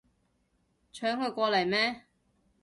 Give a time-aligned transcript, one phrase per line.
[0.91, 2.05] 搶佢過嚟咩